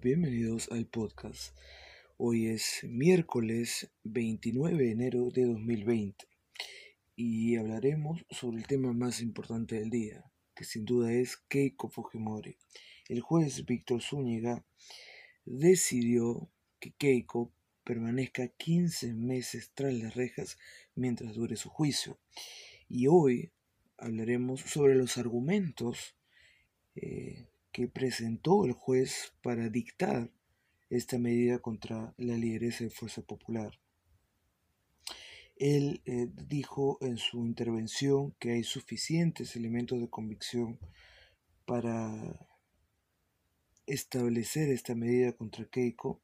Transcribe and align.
Bienvenidos 0.00 0.70
al 0.70 0.86
podcast. 0.86 1.56
Hoy 2.18 2.46
es 2.46 2.84
miércoles 2.84 3.90
29 4.04 4.76
de 4.76 4.92
enero 4.92 5.28
de 5.32 5.44
2020 5.44 6.24
y 7.16 7.56
hablaremos 7.56 8.24
sobre 8.30 8.58
el 8.58 8.68
tema 8.68 8.92
más 8.92 9.20
importante 9.20 9.74
del 9.74 9.90
día, 9.90 10.24
que 10.54 10.62
sin 10.62 10.84
duda 10.84 11.12
es 11.12 11.36
Keiko 11.48 11.88
Fujimori. 11.88 12.56
El 13.08 13.22
juez 13.22 13.66
Víctor 13.66 14.00
Zúñiga 14.00 14.64
decidió 15.44 16.48
que 16.78 16.92
Keiko 16.92 17.52
permanezca 17.82 18.46
15 18.46 19.14
meses 19.14 19.72
tras 19.74 19.94
las 19.94 20.14
rejas 20.14 20.58
mientras 20.94 21.34
dure 21.34 21.56
su 21.56 21.70
juicio. 21.70 22.20
Y 22.88 23.08
hoy 23.08 23.50
hablaremos 23.96 24.60
sobre 24.60 24.94
los 24.94 25.18
argumentos 25.18 26.14
eh, 26.94 27.48
que 27.78 27.86
presentó 27.86 28.64
el 28.64 28.72
juez 28.72 29.34
para 29.40 29.68
dictar 29.68 30.32
esta 30.90 31.16
medida 31.16 31.60
contra 31.60 32.12
la 32.16 32.36
lideresa 32.36 32.82
de 32.82 32.90
Fuerza 32.90 33.22
Popular. 33.22 33.78
Él 35.54 36.02
eh, 36.04 36.26
dijo 36.48 36.98
en 37.02 37.18
su 37.18 37.46
intervención 37.46 38.34
que 38.40 38.50
hay 38.50 38.64
suficientes 38.64 39.54
elementos 39.54 40.00
de 40.00 40.10
convicción 40.10 40.80
para 41.66 42.48
establecer 43.86 44.70
esta 44.70 44.96
medida 44.96 45.34
contra 45.34 45.64
Keiko. 45.64 46.20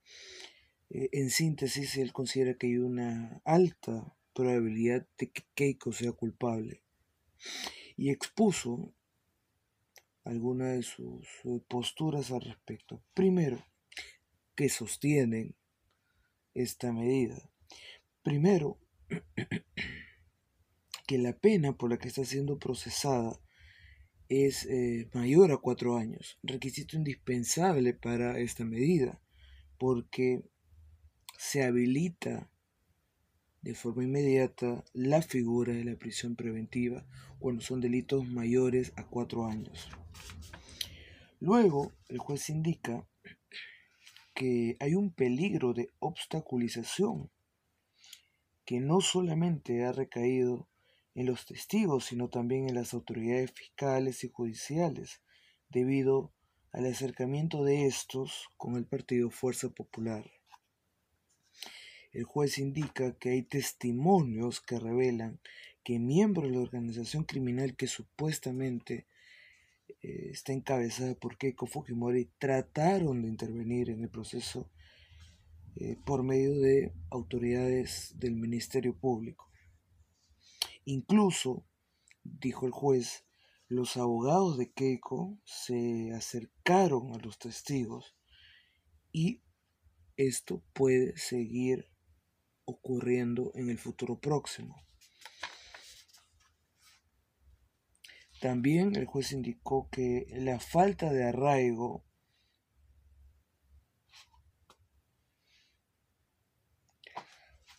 Eh, 0.91 1.09
en 1.13 1.31
síntesis, 1.31 1.97
él 1.99 2.13
considera 2.13 2.55
que 2.55 2.67
hay 2.67 2.79
una 2.79 3.41
alta 3.45 4.13
probabilidad 4.33 5.07
de 5.19 5.31
que 5.31 5.45
Keiko 5.55 5.93
sea 5.93 6.11
culpable 6.11 6.83
y 7.97 8.11
expuso 8.11 8.93
algunas 10.25 10.77
de 10.77 10.83
sus 10.83 11.27
posturas 11.69 12.31
al 12.31 12.41
respecto. 12.41 13.03
Primero, 13.15 13.65
que 14.55 14.69
sostienen 14.69 15.55
esta 16.55 16.93
medida. 16.93 17.51
Primero, 18.23 18.79
que 21.07 21.19
la 21.19 21.37
pena 21.37 21.77
por 21.77 21.91
la 21.91 21.99
que 21.99 22.09
está 22.09 22.25
siendo 22.25 22.59
procesada 22.59 23.39
es 24.29 24.65
eh, 24.67 25.09
mayor 25.13 25.53
a 25.53 25.59
cuatro 25.59 25.97
años, 25.97 26.39
requisito 26.43 26.97
indispensable 26.97 27.93
para 27.93 28.39
esta 28.39 28.65
medida, 28.65 29.21
porque 29.79 30.43
se 31.39 31.63
habilita 31.63 32.51
de 33.65 33.75
forma 33.75 34.05
inmediata 34.05 34.85
la 34.93 35.23
figura 35.23 35.73
de 35.73 35.85
la 35.85 35.97
prisión 35.97 36.37
preventiva 36.37 37.07
cuando 37.39 37.63
son 37.63 37.81
delitos 37.81 38.29
mayores 38.29 38.93
a 38.97 39.07
cuatro 39.07 39.47
años. 39.47 39.89
Luego, 41.41 41.91
el 42.09 42.19
juez 42.19 42.51
indica 42.51 43.09
que 44.35 44.77
hay 44.81 44.95
un 44.95 45.15
peligro 45.15 45.73
de 45.73 45.89
obstaculización 45.99 47.31
que 48.67 48.81
no 48.81 49.01
solamente 49.01 49.85
ha 49.85 49.93
recaído 49.93 50.69
en 51.15 51.25
los 51.25 51.47
testigos, 51.47 52.05
sino 52.05 52.29
también 52.29 52.69
en 52.69 52.75
las 52.75 52.93
autoridades 52.93 53.51
fiscales 53.53 54.25
y 54.25 54.29
judiciales, 54.29 55.23
debido 55.71 56.35
al 56.71 56.85
acercamiento 56.85 57.65
de 57.65 57.87
estos 57.87 58.47
con 58.59 58.77
el 58.77 58.85
partido 58.85 59.31
Fuerza 59.31 59.71
Popular. 59.71 60.31
El 62.15 62.23
juez 62.23 62.59
indica 62.59 63.19
que 63.19 63.31
hay 63.31 63.43
testimonios 63.43 64.61
que 64.61 64.79
revelan 64.79 65.41
que 65.83 65.99
miembros 65.99 66.49
de 66.49 66.57
la 66.57 66.63
organización 66.63 67.25
criminal 67.25 67.75
que 67.75 67.89
supuestamente 67.89 69.09
eh, 70.01 70.29
está 70.31 70.53
encabezada 70.53 71.17
por 71.17 71.37
Keiko 71.37 71.67
Fujimori 71.67 72.31
trataron 72.39 73.23
de 73.23 73.29
intervenir 73.29 73.91
en 73.91 74.05
el 74.05 74.11
proceso 74.11 74.71
eh, 75.75 75.97
por 76.07 76.23
medio 76.23 76.57
de 76.61 76.93
autoridades 77.11 78.15
del 78.17 78.37
Ministerio 78.37 78.97
Público. 78.97 79.51
Incluso, 80.85 81.67
dijo 82.23 82.67
el 82.67 82.73
juez, 82.73 83.25
los 83.67 83.97
abogados 83.97 84.57
de 84.57 84.71
Keiko 84.71 85.37
se 85.45 86.13
acercaron 86.13 87.13
a 87.13 87.19
los 87.19 87.41
testigos 87.41 88.15
y 89.11 89.43
esto 90.17 90.63
puede 90.75 91.17
seguir 91.17 91.89
ocurriendo 92.65 93.53
en 93.55 93.71
el 93.71 93.79
futuro 93.79 94.19
próximo. 94.19 94.77
También 98.41 98.95
el 98.97 99.07
juez 99.07 99.33
indicó 99.33 99.89
que 99.91 100.27
la 100.31 100.61
falta 100.61 101.11
de 101.11 101.25
arraigo 101.25 102.05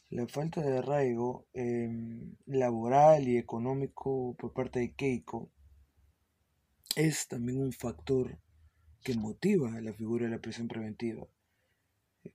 la 0.09 0.27
falta 0.27 0.61
de 0.61 0.77
arraigo 0.77 1.45
em, 1.53 2.35
laboral 2.45 3.27
y 3.27 3.37
económico 3.37 4.35
por 4.37 4.53
parte 4.53 4.79
de 4.79 4.93
Keiko 4.93 5.51
es 6.95 7.27
también 7.27 7.61
un 7.61 7.73
factor 7.73 8.39
que 9.03 9.13
motiva 9.13 9.69
la 9.81 9.93
figura 9.93 10.25
de 10.25 10.31
la 10.31 10.41
prisión 10.41 10.67
preventiva 10.67 11.27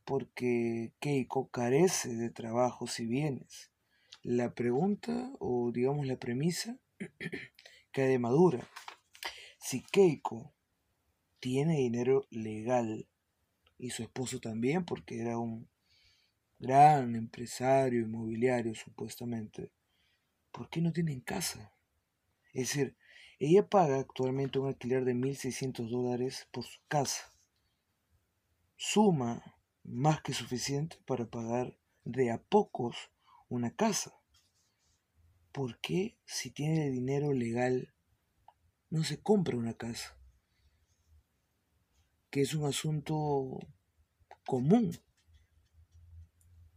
porque 0.05 0.93
Keiko 1.01 1.49
carece 1.51 2.15
de 2.17 2.31
trabajos 2.31 3.01
y 3.01 3.07
bienes. 3.07 3.71
La 4.23 4.55
pregunta, 4.55 5.33
o 5.39 5.71
digamos 5.73 6.07
la 6.07 6.17
premisa, 6.17 6.79
queda 7.93 8.19
madura. 8.19 8.69
Si 9.59 9.83
Keiko 9.83 10.53
tiene 11.41 11.77
dinero 11.77 12.27
legal, 12.31 13.09
y 13.81 13.91
su 13.91 14.03
esposo 14.03 14.41
también, 14.41 14.85
porque 14.85 15.21
era 15.21 15.39
un 15.39 15.69
gran 16.59 17.17
empresario 17.17 18.03
inmobiliario 18.03 18.75
supuestamente, 18.75 19.73
¿por 20.53 20.69
qué 20.69 20.83
no 20.83 20.93
tienen 20.93 21.21
casa? 21.21 21.73
Es 22.53 22.69
decir, 22.69 22.97
ella 23.39 23.67
paga 23.67 23.99
actualmente 23.99 24.59
un 24.59 24.69
alquiler 24.69 25.05
de 25.05 25.15
1.600 25.15 25.89
dólares 25.89 26.47
por 26.51 26.65
su 26.65 26.79
casa. 26.89 27.33
Suma 28.77 29.43
más 29.91 30.23
que 30.23 30.33
suficiente 30.33 30.97
para 31.07 31.27
pagar 31.27 31.77
de 32.05 32.31
a 32.31 32.43
pocos 32.43 32.97
una 33.49 33.75
casa. 33.75 34.15
¿Por 35.53 35.81
qué 35.81 36.17
si 36.25 36.51
tiene 36.51 36.91
dinero 36.91 37.33
legal 37.33 37.93
no 38.89 39.05
se 39.05 39.21
compra 39.21 39.57
una 39.57 39.75
casa? 39.75 40.17
Que 42.31 42.43
es 42.43 42.55
un 42.55 42.67
asunto 42.67 43.59
común. 44.47 44.97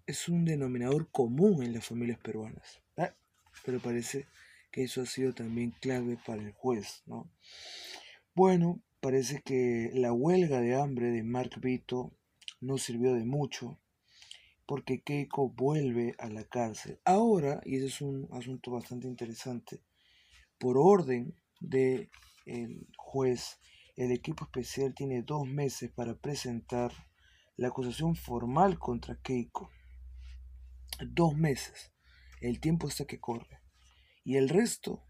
Es 0.08 0.28
un 0.28 0.46
denominador 0.46 1.10
común 1.12 1.64
en 1.64 1.74
las 1.74 1.86
familias 1.86 2.20
peruanas. 2.20 2.82
Pero 3.64 3.80
parece 3.80 4.26
que 4.72 4.84
eso 4.84 5.02
ha 5.02 5.06
sido 5.06 5.34
también 5.34 5.72
clave 5.80 6.18
para 6.26 6.42
el 6.42 6.52
juez, 6.52 7.04
¿no? 7.06 7.32
Bueno, 8.34 8.82
parece 9.00 9.42
que 9.44 9.92
la 9.94 10.12
huelga 10.12 10.60
de 10.60 10.76
hambre 10.76 11.12
de 11.12 11.22
Mark 11.22 11.62
Vito 11.62 12.12
no 12.64 12.78
sirvió 12.78 13.14
de 13.14 13.26
mucho 13.26 13.80
porque 14.66 15.02
Keiko 15.02 15.50
vuelve 15.50 16.16
a 16.18 16.30
la 16.30 16.46
cárcel. 16.46 17.00
Ahora, 17.04 17.62
y 17.66 17.76
ese 17.76 17.88
es 17.88 18.02
un 18.02 18.30
asunto 18.32 18.72
bastante 18.72 19.08
interesante, 19.08 19.84
por 20.58 20.78
orden 20.78 21.36
del 21.60 22.10
el 22.46 22.88
juez, 22.98 23.60
el 23.96 24.12
equipo 24.12 24.46
especial 24.46 24.94
tiene 24.94 25.22
dos 25.22 25.48
meses 25.48 25.92
para 25.92 26.16
presentar 26.16 26.92
la 27.56 27.68
acusación 27.68 28.16
formal 28.16 28.80
contra 28.80 29.20
Keiko. 29.22 29.70
Dos 31.08 31.36
meses. 31.36 31.94
El 32.42 32.60
tiempo 32.60 32.88
hasta 32.88 33.06
que 33.06 33.20
corre. 33.20 33.62
Y 34.24 34.38
el 34.38 34.50
resto, 34.50 35.06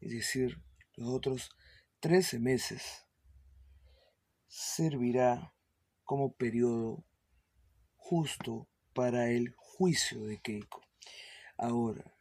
es 0.00 0.10
decir, 0.10 0.62
los 0.94 1.08
otros 1.08 1.50
13 2.00 2.38
meses, 2.40 3.06
servirá 4.46 5.55
como 6.06 6.32
periodo 6.32 7.04
justo 7.96 8.66
para 8.94 9.30
el 9.30 9.54
juicio 9.56 10.24
de 10.24 10.38
Keiko. 10.38 10.80
Ahora, 11.58 12.16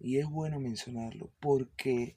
y 0.00 0.18
es 0.18 0.26
bueno 0.26 0.58
mencionarlo, 0.58 1.30
porque 1.38 2.16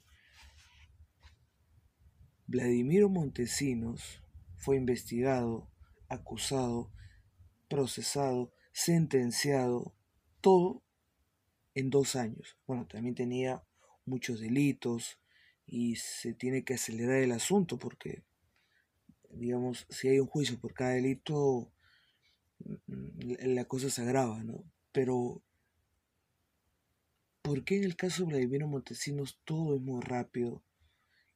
Vladimiro 2.46 3.08
Montesinos 3.08 4.22
fue 4.56 4.76
investigado, 4.76 5.70
acusado, 6.08 6.90
procesado, 7.68 8.52
sentenciado, 8.72 9.94
todo 10.40 10.82
en 11.74 11.90
dos 11.90 12.16
años. 12.16 12.56
Bueno, 12.66 12.86
también 12.86 13.14
tenía 13.14 13.62
muchos 14.04 14.40
delitos 14.40 15.18
y 15.66 15.96
se 15.96 16.34
tiene 16.34 16.64
que 16.64 16.74
acelerar 16.74 17.18
el 17.18 17.32
asunto 17.32 17.78
porque 17.78 18.24
digamos, 19.32 19.86
si 19.88 20.08
hay 20.08 20.20
un 20.20 20.26
juicio 20.26 20.58
por 20.58 20.74
cada 20.74 20.90
delito, 20.92 21.72
mm, 22.60 23.54
la 23.54 23.64
cosa 23.64 23.90
se 23.90 24.02
agrava, 24.02 24.42
¿no? 24.44 24.64
Pero, 24.92 25.42
¿por 27.42 27.64
qué 27.64 27.78
en 27.78 27.84
el 27.84 27.96
caso 27.96 28.22
de 28.22 28.28
Vladimiro 28.30 28.68
Montesinos 28.68 29.40
todo 29.44 29.76
es 29.76 29.82
muy 29.82 30.00
rápido? 30.00 30.62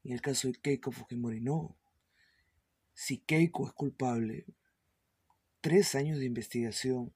En 0.04 0.12
el 0.12 0.20
caso 0.20 0.48
de 0.48 0.54
Keiko 0.54 0.92
Fujimori 0.92 1.40
no. 1.40 1.76
si 2.94 3.18
Keiko 3.18 3.66
es 3.66 3.72
culpable, 3.74 4.46
tres 5.60 5.94
años 5.94 6.18
de 6.18 6.24
investigación 6.24 7.12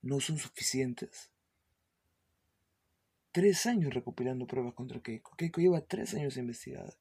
no 0.00 0.20
son 0.20 0.38
suficientes. 0.38 1.30
Tres 3.32 3.66
años 3.66 3.92
recopilando 3.92 4.46
pruebas 4.46 4.74
contra 4.74 5.00
Keiko. 5.00 5.36
Keiko 5.36 5.60
lleva 5.60 5.80
tres 5.82 6.14
años 6.14 6.36
investigada. 6.36 6.96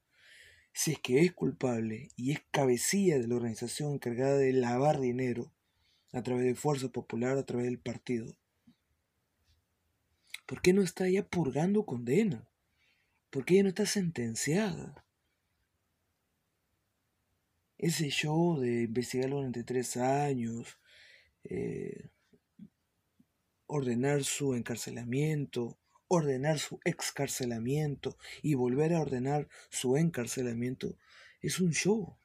Si 0.74 0.92
es 0.92 1.00
que 1.00 1.22
es 1.22 1.34
culpable 1.34 2.10
y 2.16 2.32
es 2.32 2.42
cabecilla 2.52 3.20
de 3.20 3.28
la 3.28 3.36
organización 3.36 3.94
encargada 3.94 4.38
de 4.38 4.54
lavar 4.54 5.00
dinero 5.00 5.52
a 6.14 6.22
través 6.22 6.46
de 6.46 6.56
Fuerza 6.56 6.90
Popular, 6.90 7.38
a 7.38 7.46
través 7.46 7.66
del 7.66 7.80
partido, 7.80 8.36
¿por 10.46 10.62
qué 10.62 10.74
no 10.74 10.82
está 10.82 11.10
ya 11.10 11.28
purgando 11.28 11.86
condena? 11.86 12.50
¿Por 13.30 13.46
qué 13.46 13.56
ella 13.56 13.64
no 13.64 13.70
está 13.70 13.86
sentenciada? 13.86 15.06
ese 17.80 18.10
show 18.10 18.60
de 18.60 18.84
investigarlo 18.84 19.38
durante 19.38 19.64
tres 19.64 19.96
años, 19.96 20.78
eh, 21.46 22.10
ordenar 23.68 24.24
su 24.26 24.54
encarcelamiento, 24.54 25.80
ordenar 26.10 26.60
su 26.60 26.82
excarcelamiento 26.84 28.18
y 28.42 28.56
volver 28.56 28.94
a 28.94 29.00
ordenar 29.00 29.48
su 29.70 29.96
encarcelamiento, 29.96 30.98
es 31.42 31.62
un 31.62 31.72
show. 31.72 32.18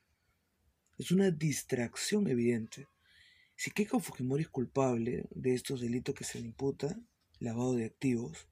Es 0.99 1.13
una 1.13 1.31
distracción 1.31 2.27
evidente. 2.27 2.89
Si 3.55 3.71
Keiko 3.71 4.01
Fujimori 4.01 4.43
es 4.43 4.49
culpable 4.49 5.27
de 5.31 5.55
estos 5.55 5.81
delitos 5.81 6.17
que 6.17 6.25
se 6.25 6.41
le 6.41 6.47
imputa, 6.47 6.99
lavado 7.39 7.75
de 7.75 7.85
activos, 7.85 8.49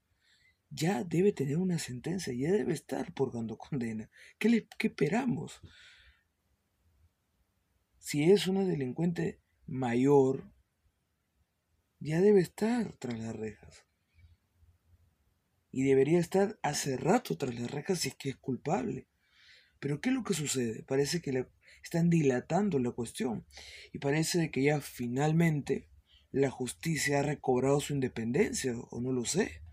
ya 0.69 1.03
debe 1.03 1.33
tener 1.33 1.57
una 1.57 1.77
sentencia, 1.79 2.33
ya 2.33 2.51
debe 2.51 2.73
estar 2.73 3.13
purgando 3.13 3.57
condena. 3.57 4.09
¿Qué, 4.39 4.47
le, 4.47 4.67
qué 4.77 4.87
esperamos? 4.87 5.59
si 8.03 8.29
es 8.29 8.47
una 8.47 8.65
delincuente 8.65 9.39
mayor, 9.65 10.51
ya 12.01 12.19
debe 12.19 12.41
estar 12.41 12.91
tras 12.99 13.17
las 13.17 13.33
rejas. 13.33 13.85
Y 15.73 15.83
debería 15.83 16.19
estar 16.19 16.59
hace 16.61 16.97
rato 16.97 17.35
tras 17.35 17.59
las 17.59 17.71
rejas 17.71 17.99
si 17.99 18.09
es 18.09 18.15
que 18.15 18.29
es 18.29 18.35
culpable. 18.37 19.07
Pero 19.79 19.99
¿qué 19.99 20.09
es 20.09 20.15
lo 20.15 20.23
que 20.23 20.35
sucede? 20.35 20.83
Parece 20.83 21.19
que 21.19 21.33
le 21.33 21.47
están 21.83 22.11
dilatando 22.11 22.77
la 22.77 22.91
cuestión. 22.91 23.43
Y 23.91 23.97
parece 23.97 24.51
que 24.51 24.61
ya 24.61 24.79
finalmente 24.81 25.89
la 26.31 26.51
justicia 26.51 27.19
ha 27.19 27.23
recobrado 27.23 27.79
su 27.79 27.93
independencia, 27.93 28.77
o 28.77 29.01
no 29.01 29.11
lo 29.11 29.25
sé. 29.25 29.63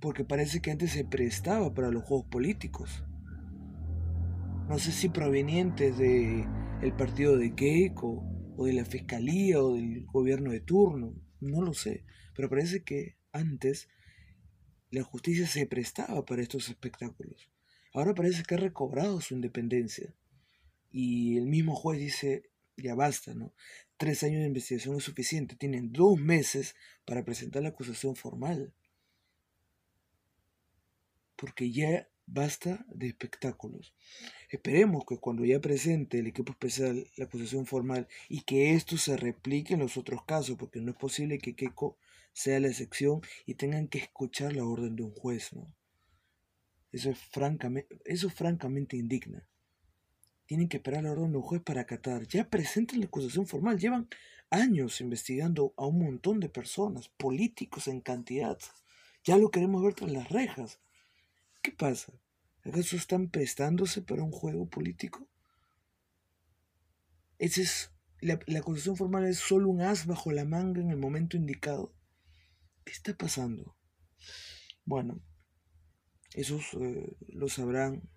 Porque 0.00 0.24
parece 0.24 0.62
que 0.62 0.70
antes 0.70 0.92
se 0.92 1.04
prestaba 1.04 1.74
para 1.74 1.90
los 1.90 2.04
juegos 2.04 2.26
políticos. 2.28 3.04
No 4.68 4.78
sé 4.78 4.92
si 4.92 5.08
provenientes 5.08 5.98
de 5.98 6.46
el 6.82 6.92
partido 6.92 7.36
de 7.36 7.52
Keiko, 7.56 8.24
o 8.56 8.64
de 8.64 8.74
la 8.74 8.84
fiscalía, 8.84 9.60
o 9.60 9.74
del 9.74 10.06
gobierno 10.06 10.52
de 10.52 10.60
turno, 10.60 11.14
no 11.40 11.62
lo 11.62 11.74
sé, 11.74 12.04
pero 12.34 12.48
parece 12.48 12.84
que 12.84 13.16
antes 13.32 13.88
la 14.90 15.02
justicia 15.02 15.46
se 15.46 15.66
prestaba 15.66 16.24
para 16.24 16.42
estos 16.42 16.68
espectáculos. 16.68 17.50
Ahora 17.92 18.14
parece 18.14 18.42
que 18.42 18.54
ha 18.54 18.58
recobrado 18.58 19.20
su 19.20 19.34
independencia. 19.34 20.14
Y 20.90 21.36
el 21.36 21.46
mismo 21.46 21.74
juez 21.74 21.98
dice, 21.98 22.50
ya 22.76 22.94
basta, 22.94 23.34
¿no? 23.34 23.52
Tres 23.96 24.22
años 24.22 24.40
de 24.40 24.46
investigación 24.46 24.96
es 24.96 25.04
suficiente. 25.04 25.56
Tienen 25.56 25.92
dos 25.92 26.18
meses 26.18 26.74
para 27.04 27.24
presentar 27.24 27.62
la 27.62 27.70
acusación 27.70 28.16
formal. 28.16 28.72
Porque 31.36 31.70
ya 31.70 32.08
Basta 32.28 32.84
de 32.88 33.06
espectáculos. 33.06 33.94
Esperemos 34.50 35.04
que 35.06 35.16
cuando 35.16 35.44
ya 35.44 35.60
presente 35.60 36.18
el 36.18 36.26
equipo 36.26 36.50
especial 36.52 37.06
la 37.16 37.26
acusación 37.26 37.66
formal 37.66 38.08
y 38.28 38.40
que 38.40 38.74
esto 38.74 38.98
se 38.98 39.16
replique 39.16 39.74
en 39.74 39.80
los 39.80 39.96
otros 39.96 40.24
casos, 40.24 40.56
porque 40.58 40.80
no 40.80 40.90
es 40.90 40.96
posible 40.96 41.38
que 41.38 41.54
Keiko 41.54 41.96
sea 42.36 42.60
la 42.60 42.68
excepción 42.68 43.22
y 43.46 43.54
tengan 43.54 43.88
que 43.88 43.96
escuchar 43.96 44.54
la 44.54 44.62
orden 44.62 44.94
de 44.94 45.04
un 45.04 45.10
juez, 45.10 45.54
¿no? 45.54 45.74
Eso 46.92 47.08
es 47.08 47.18
francamente, 47.18 47.98
eso 48.04 48.28
francamente 48.28 48.98
indigna. 48.98 49.48
Tienen 50.44 50.68
que 50.68 50.76
esperar 50.76 51.04
la 51.04 51.12
orden 51.12 51.32
de 51.32 51.38
un 51.38 51.42
juez 51.42 51.62
para 51.62 51.80
acatar. 51.80 52.28
Ya 52.28 52.50
presenten 52.50 53.00
la 53.00 53.06
acusación 53.06 53.46
formal. 53.46 53.78
Llevan 53.78 54.10
años 54.50 55.00
investigando 55.00 55.72
a 55.78 55.86
un 55.86 55.98
montón 55.98 56.38
de 56.38 56.50
personas, 56.50 57.08
políticos 57.08 57.88
en 57.88 58.02
cantidad. 58.02 58.58
Ya 59.24 59.38
lo 59.38 59.50
queremos 59.50 59.82
ver 59.82 59.94
tras 59.94 60.12
las 60.12 60.28
rejas. 60.28 60.78
¿Qué 61.62 61.72
pasa? 61.72 62.12
¿Acaso 62.64 62.96
están 62.96 63.30
prestándose 63.30 64.02
para 64.02 64.22
un 64.22 64.30
juego 64.30 64.66
político? 64.66 65.26
Ese 67.38 67.62
es, 67.62 67.90
la, 68.20 68.38
acusación 68.58 68.94
formal 68.94 69.24
es 69.24 69.38
solo 69.38 69.70
un 69.70 69.80
as 69.80 70.04
bajo 70.04 70.32
la 70.32 70.44
manga 70.44 70.82
en 70.82 70.90
el 70.90 70.98
momento 70.98 71.38
indicado. 71.38 71.95
¿Qué 72.86 72.92
está 72.92 73.16
pasando? 73.16 73.76
Bueno, 74.84 75.20
esos 76.34 76.72
eh, 76.74 77.16
lo 77.26 77.48
sabrán 77.48 78.08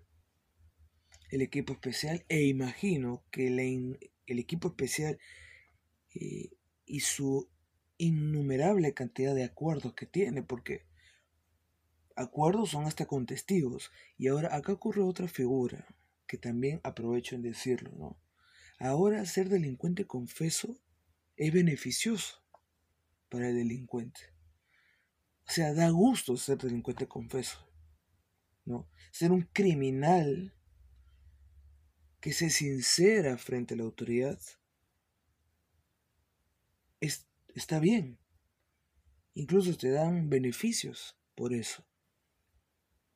el 1.30 1.42
equipo 1.42 1.72
especial 1.72 2.24
e 2.28 2.44
imagino 2.44 3.24
que 3.32 3.48
el 3.48 4.38
equipo 4.38 4.68
especial 4.68 5.18
eh, 6.14 6.50
y 6.86 7.00
su 7.00 7.50
innumerable 7.98 8.94
cantidad 8.94 9.34
de 9.34 9.42
acuerdos 9.42 9.94
que 9.94 10.06
tiene, 10.06 10.44
porque 10.44 10.86
acuerdos 12.14 12.70
son 12.70 12.84
hasta 12.84 13.06
con 13.06 13.26
testigos. 13.26 13.90
Y 14.18 14.28
ahora 14.28 14.54
acá 14.54 14.72
ocurre 14.72 15.02
otra 15.02 15.26
figura 15.26 15.84
que 16.28 16.38
también 16.38 16.80
aprovecho 16.84 17.34
en 17.34 17.42
decirlo, 17.42 17.90
¿no? 17.98 18.20
Ahora 18.78 19.26
ser 19.26 19.48
delincuente 19.48 20.06
confeso 20.06 20.80
es 21.34 21.52
beneficioso 21.52 22.44
para 23.28 23.48
el 23.48 23.56
delincuente. 23.56 24.20
O 25.50 25.52
sea, 25.52 25.74
da 25.74 25.90
gusto 25.90 26.36
ser 26.36 26.58
delincuente 26.58 27.08
confeso, 27.08 27.58
¿no? 28.64 28.88
Ser 29.10 29.32
un 29.32 29.42
criminal 29.52 30.54
que 32.20 32.32
se 32.32 32.50
sincera 32.50 33.36
frente 33.36 33.74
a 33.74 33.78
la 33.78 33.82
autoridad 33.82 34.38
está 37.00 37.80
bien. 37.80 38.18
Incluso 39.34 39.76
te 39.76 39.90
dan 39.90 40.30
beneficios 40.30 41.18
por 41.34 41.52
eso 41.52 41.84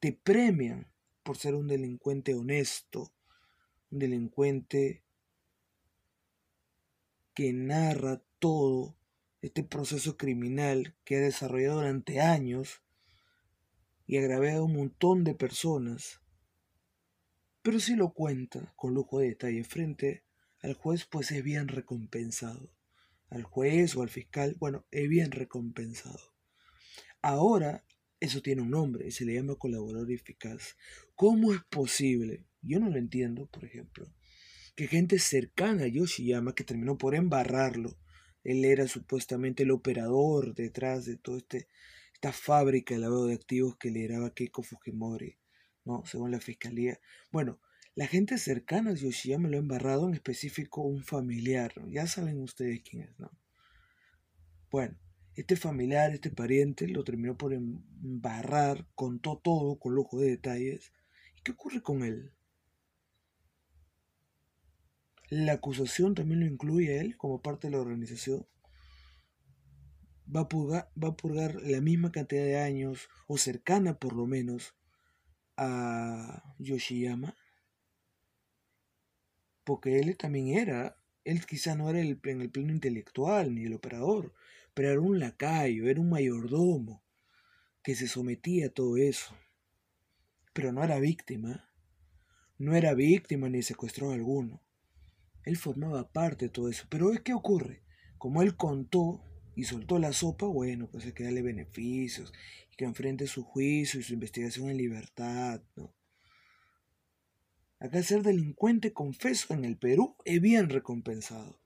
te 0.04 0.12
premian 0.12 0.86
por 1.22 1.38
ser 1.38 1.54
un 1.54 1.66
delincuente 1.66 2.34
honesto, 2.34 3.14
un 3.90 4.00
delincuente 4.00 5.02
que 7.32 7.54
narra 7.54 8.22
todo 8.38 8.98
este 9.44 9.62
proceso 9.62 10.16
criminal 10.16 10.96
que 11.04 11.16
ha 11.16 11.20
desarrollado 11.20 11.76
durante 11.76 12.20
años 12.20 12.82
y 14.06 14.16
agraviado 14.16 14.62
a 14.62 14.64
un 14.64 14.74
montón 14.74 15.24
de 15.24 15.34
personas. 15.34 16.20
Pero 17.62 17.80
si 17.80 17.94
lo 17.94 18.12
cuenta 18.12 18.72
con 18.76 18.94
lujo 18.94 19.18
de 19.18 19.28
detalle 19.28 19.64
frente 19.64 20.24
al 20.62 20.74
juez, 20.74 21.04
pues 21.04 21.30
es 21.30 21.42
bien 21.42 21.68
recompensado. 21.68 22.72
Al 23.28 23.42
juez 23.42 23.96
o 23.96 24.02
al 24.02 24.08
fiscal, 24.08 24.56
bueno, 24.58 24.86
es 24.90 25.08
bien 25.08 25.30
recompensado. 25.30 26.34
Ahora 27.20 27.84
eso 28.20 28.40
tiene 28.40 28.62
un 28.62 28.70
nombre 28.70 29.10
se 29.10 29.26
le 29.26 29.34
llama 29.34 29.56
colaborador 29.56 30.10
eficaz. 30.10 30.76
¿Cómo 31.14 31.52
es 31.52 31.62
posible? 31.64 32.46
Yo 32.62 32.80
no 32.80 32.88
lo 32.88 32.96
entiendo, 32.96 33.46
por 33.46 33.66
ejemplo, 33.66 34.10
que 34.74 34.88
gente 34.88 35.18
cercana 35.18 35.84
a 35.84 35.88
Yoshiyama, 35.88 36.54
que 36.54 36.64
terminó 36.64 36.96
por 36.96 37.14
embarrarlo, 37.14 37.98
él 38.44 38.64
era 38.64 38.86
supuestamente 38.86 39.64
el 39.64 39.70
operador 39.70 40.54
detrás 40.54 41.04
de 41.06 41.16
toda 41.16 41.38
este, 41.38 41.68
esta 42.12 42.32
fábrica 42.32 42.94
de 42.94 43.00
lavado 43.00 43.26
de 43.26 43.34
activos 43.34 43.76
que 43.76 43.90
lideraba 43.90 44.34
Keiko 44.34 44.62
Fujimori, 44.62 45.38
¿no? 45.84 46.04
Según 46.06 46.30
la 46.30 46.40
fiscalía. 46.40 47.00
Bueno, 47.32 47.58
la 47.94 48.06
gente 48.06 48.38
cercana 48.38 48.90
a 48.90 48.94
Yoshiyama 48.94 49.48
lo 49.48 49.56
ha 49.56 49.60
embarrado, 49.60 50.08
en 50.08 50.14
específico 50.14 50.82
un 50.82 51.02
familiar, 51.02 51.72
ya 51.88 52.06
saben 52.06 52.40
ustedes 52.40 52.82
quién 52.82 53.02
es, 53.02 53.18
¿no? 53.18 53.30
Bueno, 54.70 54.96
este 55.36 55.56
familiar, 55.56 56.12
este 56.12 56.30
pariente, 56.30 56.86
lo 56.88 57.02
terminó 57.02 57.36
por 57.36 57.52
embarrar, 57.52 58.86
contó 58.94 59.38
todo 59.38 59.78
con 59.78 59.94
lujo 59.94 60.18
de 60.18 60.30
detalles. 60.30 60.92
¿Y 61.36 61.42
qué 61.42 61.52
ocurre 61.52 61.82
con 61.82 62.04
él? 62.04 62.32
La 65.36 65.54
acusación 65.54 66.14
también 66.14 66.38
lo 66.38 66.46
incluye 66.46 66.96
a 66.96 67.02
él 67.02 67.16
como 67.16 67.42
parte 67.42 67.66
de 67.66 67.72
la 67.72 67.80
organización. 67.80 68.46
Va 70.32 70.42
a, 70.42 70.48
purgar, 70.48 70.92
va 70.96 71.08
a 71.08 71.16
purgar 71.16 71.56
la 71.60 71.80
misma 71.80 72.12
cantidad 72.12 72.44
de 72.44 72.60
años, 72.60 73.08
o 73.26 73.36
cercana 73.36 73.98
por 73.98 74.14
lo 74.14 74.26
menos, 74.26 74.76
a 75.56 76.54
Yoshiyama. 76.60 77.34
Porque 79.64 79.98
él 79.98 80.16
también 80.16 80.56
era, 80.56 81.02
él 81.24 81.44
quizá 81.46 81.74
no 81.74 81.90
era 81.90 82.00
el, 82.00 82.20
en 82.22 82.40
el 82.40 82.50
plano 82.50 82.70
intelectual 82.70 83.56
ni 83.56 83.64
el 83.64 83.74
operador, 83.74 84.32
pero 84.72 84.90
era 84.90 85.00
un 85.00 85.18
lacayo, 85.18 85.88
era 85.88 86.00
un 86.00 86.10
mayordomo 86.10 87.02
que 87.82 87.96
se 87.96 88.06
sometía 88.06 88.66
a 88.66 88.70
todo 88.70 88.98
eso. 88.98 89.34
Pero 90.52 90.70
no 90.70 90.84
era 90.84 91.00
víctima, 91.00 91.68
no 92.56 92.76
era 92.76 92.94
víctima 92.94 93.48
ni 93.48 93.64
secuestró 93.64 94.12
a 94.12 94.14
alguno. 94.14 94.63
Él 95.44 95.56
formaba 95.56 96.10
parte 96.10 96.46
de 96.46 96.50
todo 96.50 96.68
eso. 96.68 96.86
Pero 96.88 97.10
¿qué 97.22 97.34
ocurre? 97.34 97.82
Como 98.18 98.42
él 98.42 98.56
contó 98.56 99.22
y 99.54 99.64
soltó 99.64 99.98
la 99.98 100.12
sopa, 100.12 100.46
bueno, 100.46 100.88
pues 100.90 101.04
hay 101.04 101.12
que 101.12 101.24
darle 101.24 101.42
beneficios 101.42 102.32
y 102.72 102.76
que 102.76 102.84
enfrente 102.84 103.26
su 103.26 103.44
juicio 103.44 104.00
y 104.00 104.02
su 104.02 104.14
investigación 104.14 104.70
en 104.70 104.78
libertad, 104.78 105.62
¿no? 105.76 105.94
Acá 107.78 108.02
ser 108.02 108.22
delincuente 108.22 108.94
confeso 108.94 109.52
en 109.52 109.64
el 109.64 109.76
Perú 109.76 110.16
es 110.24 110.40
bien 110.40 110.70
recompensado. 110.70 111.60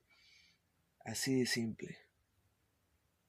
Así 1.05 1.35
de 1.35 1.45
simple. 1.45 1.97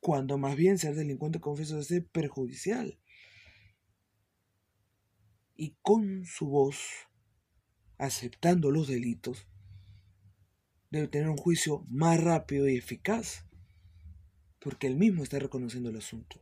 Cuando 0.01 0.39
más 0.39 0.57
bien 0.57 0.77
ser 0.77 0.97
delincuente 0.97 1.41
confeso 1.41 1.79
es 1.79 1.93
perjudicial. 2.11 2.99
Y 5.55 5.77
con 5.83 6.25
su 6.25 6.49
voz, 6.49 6.81
aceptando 7.97 8.73
los 8.73 8.89
delitos, 8.89 9.47
debe 10.91 11.09
tener 11.09 11.29
un 11.29 11.37
juicio 11.37 11.85
más 11.89 12.23
rápido 12.23 12.69
y 12.69 12.77
eficaz 12.77 13.45
porque 14.61 14.87
él 14.87 14.97
mismo 14.97 15.23
está 15.23 15.39
reconociendo 15.39 15.91
el 15.91 15.97
asunto. 15.97 16.41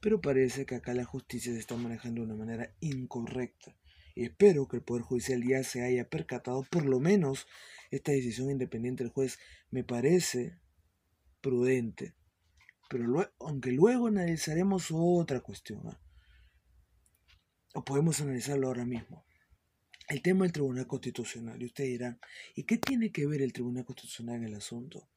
Pero 0.00 0.20
parece 0.20 0.66
que 0.66 0.74
acá 0.74 0.92
la 0.94 1.04
justicia 1.04 1.52
se 1.52 1.58
está 1.58 1.76
manejando 1.76 2.20
de 2.20 2.26
una 2.26 2.36
manera 2.36 2.74
incorrecta. 2.80 3.76
Y 4.14 4.24
espero 4.24 4.66
que 4.66 4.78
el 4.78 4.82
Poder 4.82 5.02
Judicial 5.02 5.42
ya 5.46 5.62
se 5.62 5.82
haya 5.82 6.08
percatado, 6.08 6.64
por 6.64 6.84
lo 6.84 6.98
menos 6.98 7.46
esta 7.90 8.12
decisión 8.12 8.50
independiente 8.50 9.04
del 9.04 9.12
juez 9.12 9.38
me 9.70 9.84
parece 9.84 10.58
prudente. 11.40 12.14
Pero 12.88 13.30
aunque 13.38 13.70
luego 13.70 14.08
analizaremos 14.08 14.88
otra 14.90 15.40
cuestión, 15.40 15.86
¿ah? 15.86 16.00
o 17.74 17.84
podemos 17.84 18.20
analizarlo 18.20 18.66
ahora 18.66 18.84
mismo. 18.84 19.24
El 20.10 20.22
tema 20.22 20.42
del 20.42 20.52
Tribunal 20.52 20.88
Constitucional. 20.88 21.62
Y 21.62 21.66
ustedes 21.66 21.90
dirán, 21.90 22.18
¿y 22.56 22.64
qué 22.64 22.78
tiene 22.78 23.12
que 23.12 23.28
ver 23.28 23.42
el 23.42 23.52
Tribunal 23.52 23.84
Constitucional 23.84 24.38
en 24.38 24.44
el 24.46 24.56
asunto? 24.56 25.08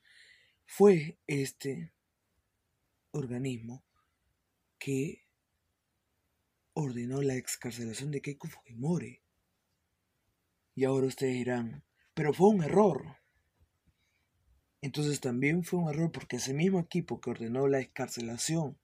Fue 0.67 1.17
este 1.25 1.91
organismo 3.09 3.83
que 4.77 5.25
ordenó 6.73 7.23
la 7.23 7.33
excarcelación 7.33 8.11
de 8.11 8.21
Keiko 8.21 8.47
Fujimori. 8.47 9.19
Y 10.75 10.83
ahora 10.83 11.07
ustedes 11.07 11.33
dirán, 11.33 11.83
pero 12.13 12.31
fue 12.31 12.49
un 12.49 12.63
error. 12.63 13.17
Entonces 14.81 15.19
también 15.19 15.63
fue 15.63 15.79
un 15.79 15.89
error 15.89 16.11
porque 16.11 16.35
ese 16.35 16.53
mismo 16.53 16.79
equipo 16.79 17.19
que 17.19 17.31
ordenó 17.31 17.67
la 17.67 17.79
excarcelación 17.79 18.77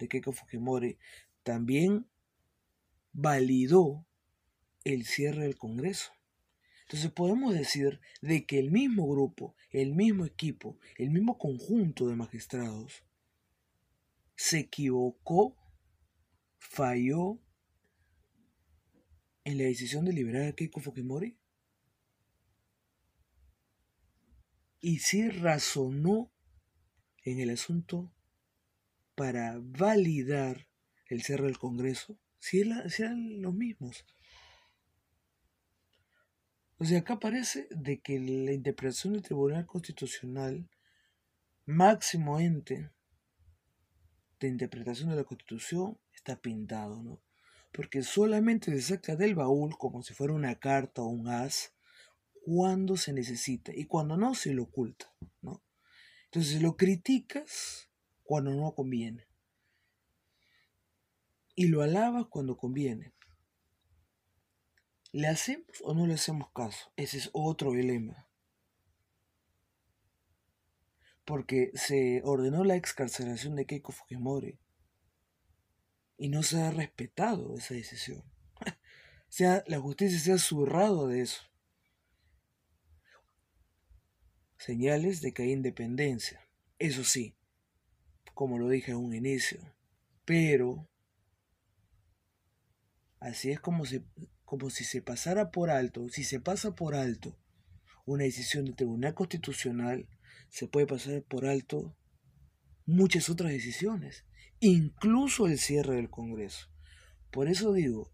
de 0.00 0.08
Keiko 0.08 0.32
Fujimori 0.32 0.98
también 1.44 2.08
validó 3.12 4.04
el 4.84 5.06
cierre 5.06 5.42
del 5.42 5.56
Congreso. 5.56 6.12
Entonces 6.82 7.10
podemos 7.10 7.54
decir 7.54 8.00
de 8.20 8.44
que 8.44 8.58
el 8.58 8.70
mismo 8.70 9.08
grupo, 9.08 9.54
el 9.70 9.94
mismo 9.94 10.26
equipo, 10.26 10.78
el 10.96 11.10
mismo 11.10 11.38
conjunto 11.38 12.08
de 12.08 12.16
magistrados 12.16 13.04
se 14.36 14.60
equivocó, 14.60 15.56
falló 16.58 17.40
en 19.44 19.58
la 19.58 19.64
decisión 19.64 20.04
de 20.04 20.12
liberar 20.12 20.48
a 20.48 20.52
Keiko 20.52 20.80
Fujimori? 20.80 21.36
Y 24.80 24.98
si 24.98 25.28
razonó 25.28 26.32
en 27.24 27.40
el 27.40 27.50
asunto 27.50 28.12
para 29.14 29.58
validar 29.60 30.66
el 31.06 31.22
cierre 31.22 31.44
del 31.44 31.58
Congreso, 31.58 32.18
si, 32.38 32.60
eran 32.60 33.40
los 33.40 33.54
mismos. 33.54 34.04
O 36.82 36.84
sea, 36.84 36.98
acá 36.98 37.20
parece 37.20 37.68
de 37.70 38.00
que 38.00 38.18
la 38.18 38.52
interpretación 38.52 39.12
del 39.12 39.22
Tribunal 39.22 39.66
Constitucional, 39.66 40.68
máximo 41.64 42.40
ente 42.40 42.90
de 44.40 44.48
interpretación 44.48 45.10
de 45.10 45.14
la 45.14 45.22
Constitución 45.22 45.96
está 46.12 46.34
pintado, 46.40 47.00
¿no? 47.00 47.22
Porque 47.70 48.02
solamente 48.02 48.72
se 48.72 48.82
saca 48.82 49.14
del 49.14 49.36
baúl 49.36 49.78
como 49.78 50.02
si 50.02 50.12
fuera 50.12 50.34
una 50.34 50.58
carta 50.58 51.02
o 51.02 51.06
un 51.06 51.28
as 51.28 51.72
cuando 52.44 52.96
se 52.96 53.12
necesita 53.12 53.70
y 53.72 53.84
cuando 53.84 54.16
no 54.16 54.34
se 54.34 54.52
lo 54.52 54.64
oculta, 54.64 55.14
¿no? 55.40 55.62
Entonces 56.24 56.60
lo 56.60 56.76
criticas 56.76 57.90
cuando 58.24 58.50
no 58.50 58.74
conviene 58.74 59.28
y 61.54 61.68
lo 61.68 61.82
alabas 61.82 62.26
cuando 62.26 62.56
conviene. 62.56 63.12
¿Le 65.12 65.28
hacemos 65.28 65.66
o 65.84 65.94
no 65.94 66.06
le 66.06 66.14
hacemos 66.14 66.50
caso? 66.52 66.92
Ese 66.96 67.18
es 67.18 67.30
otro 67.32 67.72
dilema 67.72 68.26
porque 71.24 71.70
se 71.74 72.20
ordenó 72.24 72.64
la 72.64 72.76
excarcelación 72.76 73.54
de 73.56 73.66
Keiko 73.66 73.92
Fujimori 73.92 74.58
y 76.18 76.28
no 76.28 76.42
se 76.42 76.60
ha 76.60 76.70
respetado 76.70 77.56
esa 77.56 77.74
decisión. 77.74 78.22
sea, 79.28 79.64
la 79.66 79.80
justicia 79.80 80.18
se 80.18 80.32
ha 80.32 80.38
zurrado 80.38 81.08
de 81.08 81.22
eso. 81.22 81.42
Señales 84.58 85.20
de 85.20 85.32
que 85.32 85.42
hay 85.42 85.52
independencia. 85.52 86.46
Eso 86.78 87.02
sí, 87.02 87.34
como 88.34 88.58
lo 88.58 88.68
dije 88.68 88.92
a 88.92 88.96
un 88.96 89.14
inicio. 89.14 89.60
Pero 90.24 90.88
así 93.18 93.50
es 93.50 93.58
como, 93.58 93.84
se, 93.84 94.04
como 94.52 94.68
si 94.68 94.84
se 94.84 95.00
pasara 95.00 95.50
por 95.50 95.70
alto, 95.70 96.10
si 96.10 96.24
se 96.24 96.38
pasa 96.38 96.74
por 96.74 96.94
alto 96.94 97.38
una 98.04 98.24
decisión 98.24 98.66
del 98.66 98.76
Tribunal 98.76 99.14
Constitucional, 99.14 100.06
se 100.50 100.68
puede 100.68 100.86
pasar 100.86 101.22
por 101.22 101.46
alto 101.46 101.96
muchas 102.84 103.30
otras 103.30 103.50
decisiones, 103.50 104.26
incluso 104.60 105.46
el 105.46 105.58
cierre 105.58 105.96
del 105.96 106.10
Congreso. 106.10 106.68
Por 107.30 107.48
eso 107.48 107.72
digo, 107.72 108.12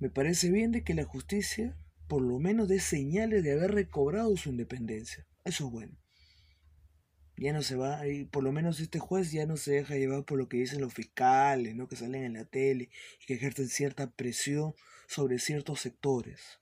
me 0.00 0.10
parece 0.10 0.50
bien 0.50 0.72
de 0.72 0.82
que 0.82 0.94
la 0.94 1.04
justicia 1.04 1.76
por 2.08 2.20
lo 2.20 2.40
menos 2.40 2.66
dé 2.66 2.80
señales 2.80 3.44
de 3.44 3.52
haber 3.52 3.70
recobrado 3.70 4.36
su 4.36 4.48
independencia. 4.48 5.24
Eso 5.44 5.66
es 5.66 5.70
bueno. 5.70 5.96
Ya 7.36 7.52
no 7.52 7.62
se 7.62 7.76
va, 7.76 8.04
y 8.08 8.24
por 8.24 8.42
lo 8.42 8.50
menos 8.50 8.80
este 8.80 8.98
juez 8.98 9.30
ya 9.30 9.46
no 9.46 9.56
se 9.58 9.74
deja 9.74 9.94
llevar 9.94 10.24
por 10.24 10.38
lo 10.38 10.48
que 10.48 10.56
dicen 10.56 10.80
los 10.80 10.92
fiscales, 10.92 11.76
¿no? 11.76 11.86
que 11.86 11.94
salen 11.94 12.24
en 12.24 12.32
la 12.32 12.46
tele 12.46 12.90
y 13.22 13.26
que 13.26 13.34
ejercen 13.34 13.68
cierta 13.68 14.10
presión 14.10 14.74
sobre 15.06 15.38
ciertos 15.38 15.80
sectores. 15.80 16.60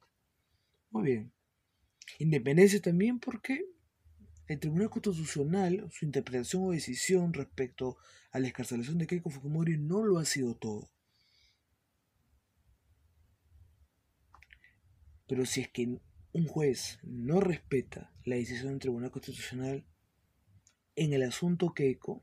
Muy 0.91 1.05
bien. 1.05 1.33
Independencia 2.19 2.81
también 2.81 3.19
porque 3.19 3.65
el 4.49 4.61
Tribunal 4.61 4.91
Constitucional, 4.91 5.89
su 5.91 6.05
interpretación 6.05 6.65
o 6.65 6.73
decisión 6.73 7.33
respecto 7.33 7.97
a 8.33 8.39
la 8.39 8.49
escarcelación 8.49 8.99
de 8.99 9.07
Keiko 9.07 9.31
Fujimori 9.31 9.79
no 9.79 10.05
lo 10.05 10.19
ha 10.19 10.25
sido 10.25 10.55
todo. 10.55 10.91
Pero 15.27 15.47
si 15.47 15.63
es 15.63 15.71
que 15.71 15.99
un 16.33 16.47
juez 16.47 16.99
no 17.03 17.41
respeta 17.41 18.13
la 18.25 18.37
decisión 18.37 18.69
del 18.69 18.81
Tribunal 18.81 19.11
Constitucional, 19.11 19.87
en 20.97 21.13
el 21.15 21.23
asunto 21.23 21.73
Keiko, 21.73 22.23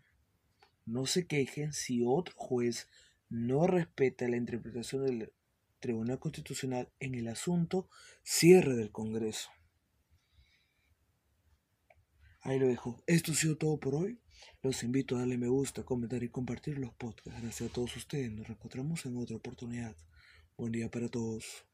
no 0.85 1.05
se 1.05 1.25
quejen 1.25 1.73
si 1.73 2.03
otro 2.05 2.35
juez 2.35 2.88
no 3.29 3.65
respeta 3.67 4.27
la 4.27 4.38
interpretación 4.38 5.05
del 5.05 5.31
Tribunal 5.79 6.19
Constitucional 6.19 6.91
en 7.00 7.15
el 7.15 7.27
asunto 7.27 7.89
cierre 8.24 8.75
del 8.75 8.91
Congreso. 8.91 9.50
Ahí 12.41 12.59
lo 12.59 12.67
dejo. 12.67 13.03
Esto 13.07 13.31
ha 13.31 13.36
sido 13.36 13.57
todo 13.57 13.79
por 13.79 13.95
hoy. 13.95 14.19
Los 14.62 14.83
invito 14.83 15.15
a 15.15 15.19
darle 15.19 15.38
me 15.38 15.48
gusta, 15.48 15.83
comentar 15.83 16.24
y 16.24 16.29
compartir 16.29 16.77
los 16.77 16.93
podcasts. 16.93 17.41
Gracias 17.41 17.69
a 17.69 17.74
todos 17.74 17.95
ustedes. 17.95 18.31
Nos 18.31 18.48
reencontramos 18.48 19.05
en 19.05 19.17
otra 19.17 19.36
oportunidad. 19.36 19.95
Buen 20.57 20.71
día 20.71 20.89
para 20.89 21.09
todos. 21.09 21.65